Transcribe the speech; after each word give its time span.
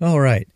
All 0.00 0.20
right. 0.20 0.46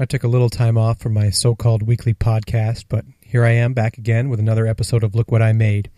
I 0.00 0.04
took 0.04 0.24
a 0.24 0.28
little 0.28 0.50
time 0.50 0.76
off 0.76 0.98
from 0.98 1.14
my 1.14 1.30
so 1.30 1.54
called 1.54 1.84
weekly 1.84 2.12
podcast, 2.12 2.86
but 2.88 3.04
here 3.20 3.44
I 3.44 3.50
am 3.50 3.72
back 3.72 3.98
again 3.98 4.28
with 4.28 4.40
another 4.40 4.66
episode 4.66 5.04
of 5.04 5.14
Look 5.14 5.30
What 5.30 5.40
I 5.40 5.52
Made. 5.52 5.92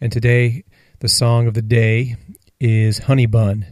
And 0.00 0.12
today, 0.12 0.62
the 1.00 1.08
song 1.08 1.48
of 1.48 1.54
the 1.54 1.62
day 1.62 2.14
is 2.60 2.98
Honey 2.98 3.26
Bun. 3.26 3.66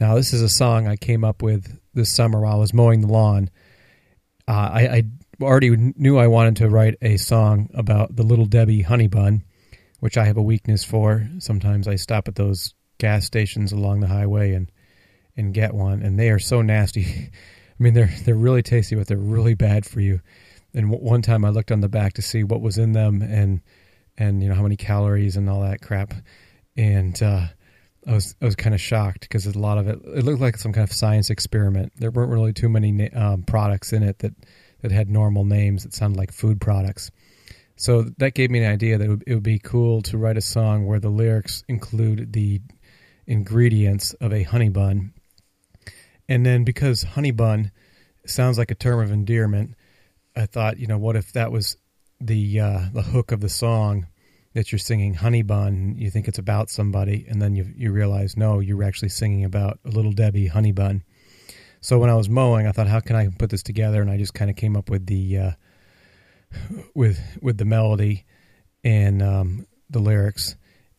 Now, 0.00 0.14
this 0.14 0.32
is 0.32 0.40
a 0.40 0.48
song 0.48 0.88
I 0.88 0.96
came 0.96 1.22
up 1.22 1.42
with 1.42 1.78
this 1.92 2.14
summer 2.14 2.40
while 2.40 2.54
I 2.54 2.58
was 2.58 2.72
mowing 2.72 3.02
the 3.02 3.08
lawn. 3.08 3.50
Uh, 4.46 4.70
I, 4.72 4.88
I 4.88 5.02
already 5.40 5.92
knew 5.96 6.18
I 6.18 6.26
wanted 6.26 6.56
to 6.56 6.68
write 6.68 6.96
a 7.00 7.16
song 7.16 7.70
about 7.74 8.16
the 8.16 8.22
Little 8.22 8.46
Debbie 8.46 8.82
Honey 8.82 9.06
Bun, 9.06 9.44
which 10.00 10.16
I 10.16 10.24
have 10.24 10.36
a 10.36 10.42
weakness 10.42 10.84
for. 10.84 11.28
Sometimes 11.38 11.86
I 11.86 11.96
stop 11.96 12.28
at 12.28 12.34
those 12.34 12.74
gas 12.98 13.24
stations 13.24 13.72
along 13.72 14.00
the 14.00 14.08
highway 14.08 14.54
and 14.54 14.70
and 15.36 15.54
get 15.54 15.72
one, 15.72 16.02
and 16.02 16.18
they 16.18 16.30
are 16.30 16.40
so 16.40 16.62
nasty. 16.62 17.04
I 17.80 17.82
mean, 17.82 17.94
they're 17.94 18.12
they're 18.24 18.34
really 18.34 18.62
tasty, 18.62 18.96
but 18.96 19.06
they're 19.06 19.16
really 19.16 19.54
bad 19.54 19.86
for 19.86 20.00
you. 20.00 20.20
And 20.74 20.90
w- 20.90 21.08
one 21.08 21.22
time 21.22 21.44
I 21.44 21.50
looked 21.50 21.70
on 21.70 21.80
the 21.80 21.88
back 21.88 22.14
to 22.14 22.22
see 22.22 22.42
what 22.42 22.60
was 22.60 22.76
in 22.76 22.92
them 22.92 23.22
and 23.22 23.60
and 24.16 24.42
you 24.42 24.48
know 24.48 24.54
how 24.54 24.62
many 24.62 24.76
calories 24.76 25.36
and 25.36 25.48
all 25.48 25.62
that 25.62 25.80
crap, 25.80 26.12
and 26.76 27.20
uh, 27.22 27.46
I 28.06 28.12
was 28.12 28.34
I 28.42 28.44
was 28.44 28.56
kind 28.56 28.74
of 28.74 28.80
shocked 28.80 29.20
because 29.20 29.46
a 29.46 29.56
lot 29.58 29.78
of 29.78 29.86
it 29.86 30.00
it 30.04 30.24
looked 30.24 30.40
like 30.40 30.56
some 30.56 30.72
kind 30.72 30.88
of 30.88 30.92
science 30.92 31.30
experiment. 31.30 31.92
There 31.96 32.10
weren't 32.10 32.32
really 32.32 32.52
too 32.52 32.68
many 32.68 33.12
um, 33.12 33.44
products 33.44 33.92
in 33.92 34.02
it 34.02 34.18
that 34.18 34.32
that 34.80 34.92
had 34.92 35.08
normal 35.08 35.44
names 35.44 35.82
that 35.82 35.94
sounded 35.94 36.18
like 36.18 36.32
food 36.32 36.60
products. 36.60 37.10
So 37.76 38.02
that 38.18 38.34
gave 38.34 38.50
me 38.50 38.62
an 38.62 38.72
idea 38.72 38.98
that 38.98 39.22
it 39.26 39.34
would, 39.34 39.42
be 39.42 39.58
cool 39.58 40.02
to 40.02 40.18
write 40.18 40.36
a 40.36 40.42
song 40.42 40.86
where 40.86 40.98
the 40.98 41.10
lyrics 41.10 41.62
include 41.68 42.32
the 42.32 42.60
ingredients 43.26 44.14
of 44.14 44.32
a 44.32 44.42
honey 44.42 44.68
bun 44.68 45.12
and 46.28 46.44
then 46.44 46.64
because 46.64 47.02
honey 47.02 47.30
bun 47.30 47.72
sounds 48.26 48.58
like 48.58 48.70
a 48.70 48.74
term 48.74 49.00
of 49.00 49.10
endearment, 49.10 49.74
I 50.36 50.46
thought, 50.46 50.78
you 50.78 50.86
know, 50.86 50.98
what 50.98 51.16
if 51.16 51.32
that 51.32 51.50
was 51.50 51.76
the 52.20 52.60
uh, 52.60 52.80
the 52.92 53.02
hook 53.02 53.32
of 53.32 53.40
the 53.40 53.48
song 53.48 54.06
that 54.54 54.70
you're 54.70 54.78
singing 54.78 55.14
honey 55.14 55.42
bun, 55.42 55.94
you 55.96 56.10
think 56.10 56.28
it's 56.28 56.38
about 56.38 56.68
somebody, 56.68 57.26
and 57.28 57.40
then 57.40 57.56
you 57.56 57.72
you 57.76 57.92
realize 57.92 58.36
no, 58.36 58.60
you're 58.60 58.82
actually 58.82 59.08
singing 59.08 59.44
about 59.44 59.78
a 59.84 59.88
little 59.88 60.12
Debbie 60.12 60.48
honey 60.48 60.72
bun. 60.72 61.02
So 61.80 61.98
when 61.98 62.10
I 62.10 62.14
was 62.14 62.28
mowing, 62.28 62.66
I 62.66 62.72
thought, 62.72 62.88
how 62.88 63.00
can 63.00 63.16
I 63.16 63.28
put 63.28 63.50
this 63.50 63.62
together? 63.62 64.02
And 64.02 64.10
I 64.10 64.16
just 64.16 64.34
kind 64.34 64.50
of 64.50 64.56
came 64.56 64.76
up 64.76 64.90
with 64.90 65.06
the 65.06 65.38
uh, 65.38 65.50
with 66.94 67.20
with 67.40 67.58
the 67.58 67.64
melody 67.64 68.24
and 68.84 69.22
um, 69.22 69.66
the 69.90 70.00
lyrics, 70.00 70.56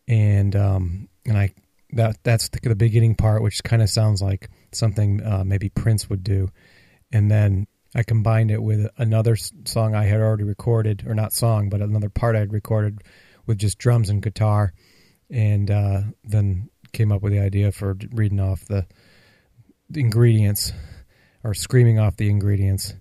and 0.07 0.55
um, 0.55 1.09
and 1.25 1.37
I 1.37 1.53
that 1.91 2.17
that's 2.23 2.49
the, 2.49 2.59
the 2.61 2.75
beginning 2.75 3.15
part, 3.15 3.41
which 3.41 3.63
kind 3.63 3.81
of 3.81 3.89
sounds 3.89 4.21
like 4.21 4.49
something 4.71 5.23
uh, 5.23 5.43
maybe 5.45 5.69
Prince 5.69 6.09
would 6.09 6.23
do, 6.23 6.49
and 7.11 7.29
then 7.29 7.67
I 7.95 8.03
combined 8.03 8.51
it 8.51 8.61
with 8.61 8.87
another 8.97 9.35
song 9.35 9.95
I 9.95 10.05
had 10.05 10.19
already 10.19 10.43
recorded, 10.43 11.05
or 11.07 11.15
not 11.15 11.33
song, 11.33 11.69
but 11.69 11.81
another 11.81 12.09
part 12.09 12.35
I 12.35 12.39
had 12.39 12.53
recorded 12.53 13.01
with 13.45 13.57
just 13.57 13.79
drums 13.79 14.09
and 14.09 14.21
guitar, 14.21 14.73
and 15.29 15.71
uh, 15.71 16.01
then 16.23 16.69
came 16.91 17.11
up 17.11 17.21
with 17.21 17.33
the 17.33 17.39
idea 17.39 17.71
for 17.71 17.97
reading 18.11 18.39
off 18.39 18.65
the, 18.65 18.75
the 18.75 18.85
ingredients 19.93 20.71
or 21.43 21.53
screaming 21.53 21.99
off 21.99 22.17
the 22.17 22.29
ingredients. 22.29 22.93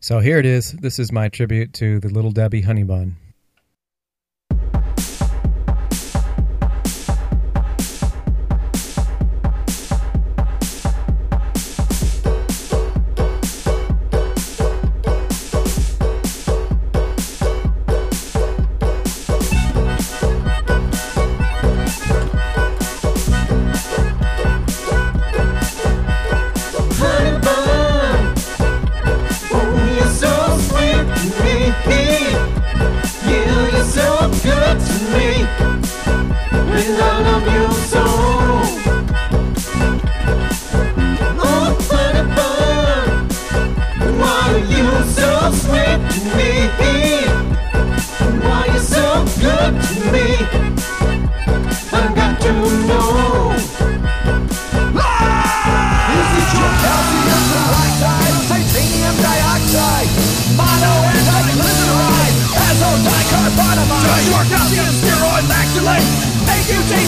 So 0.00 0.20
here 0.20 0.38
it 0.38 0.46
is. 0.46 0.72
This 0.72 0.98
is 0.98 1.10
my 1.10 1.28
tribute 1.28 1.72
to 1.74 2.00
the 2.00 2.08
Little 2.08 2.30
Debbie 2.30 2.62
Honey 2.62 2.84
Bun. 2.84 3.16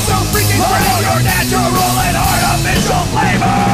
so 0.08 0.16
freaking 0.32 0.60
proud. 0.64 1.00
Your 1.04 1.22
natural 1.22 1.96
and 2.08 2.16
artificial 2.16 3.04
flavor. 3.12 3.67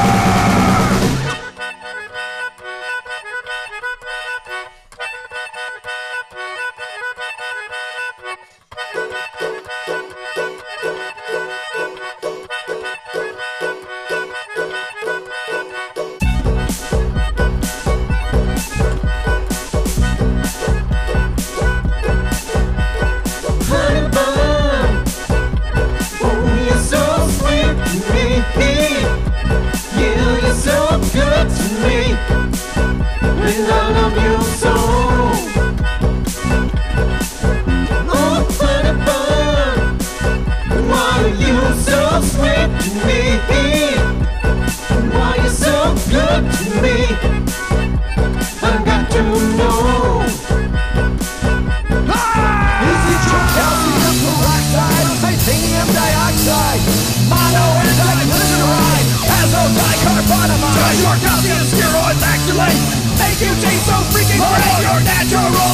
You 63.44 63.50
taste 63.60 63.84
so 63.84 63.92
freaking 64.08 64.40
great, 64.40 64.80
you're 64.80 65.04
natural 65.04 65.73